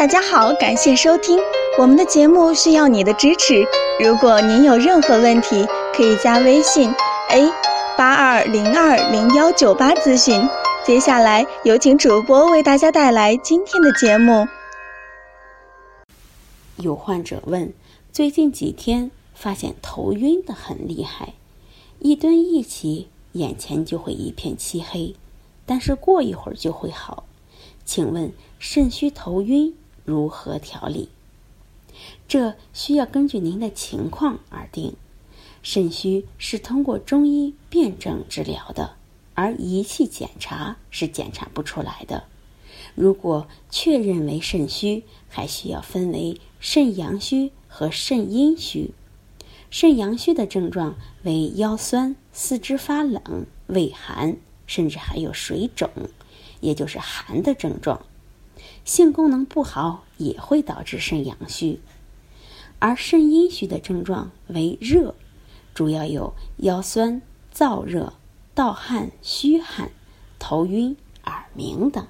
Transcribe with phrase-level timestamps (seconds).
[0.00, 1.38] 大家好，感谢收听
[1.78, 3.62] 我们的节目，需要你的支持。
[4.02, 6.90] 如果您有任何问题，可以加微信
[7.28, 7.52] a
[7.98, 10.40] 八二零二零幺九八咨询。
[10.86, 14.48] 接下来有请主播为大家带来今天的节目。
[16.76, 17.70] 有患者问：
[18.10, 21.34] 最近几天发现头晕的很厉害，
[21.98, 25.14] 一蹲一起眼前就会一片漆黑，
[25.66, 27.24] 但是过一会儿就会好。
[27.84, 31.08] 请问肾虚头晕如何调理？
[32.28, 34.94] 这需要根据您的情况而定。
[35.62, 38.96] 肾虚是通过中医辨证治疗的，
[39.34, 42.24] 而仪器检查是检查不出来的。
[42.94, 48.92] 如果确认为肾虚，还需要分为肾阳虚和肾阴虚。
[49.70, 55.90] 肾阳虚的症状为腰酸、四肢发冷、畏寒，甚至还有水肿，
[56.60, 58.04] 也就是寒的症状。
[58.84, 61.80] 性功能不好也会导致肾阳虚。
[62.78, 65.14] 而肾阴虚的症状为热。
[65.74, 67.22] 主要有腰酸、
[67.54, 68.12] 燥热、
[68.54, 69.90] 盗汗、虚汗、
[70.38, 72.06] 头晕、耳鸣等。